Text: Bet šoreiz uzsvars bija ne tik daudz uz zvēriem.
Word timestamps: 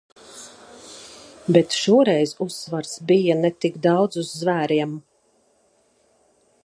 Bet 1.57 1.75
šoreiz 1.81 2.33
uzsvars 2.45 2.95
bija 3.11 3.35
ne 3.43 3.51
tik 3.67 3.77
daudz 3.87 4.19
uz 4.23 4.33
zvēriem. 4.39 4.97